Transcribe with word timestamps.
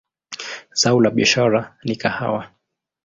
Zao 0.73 0.99
la 1.01 1.09
biashara 1.09 1.77
ni 1.83 1.95
kahawa. 1.95 2.51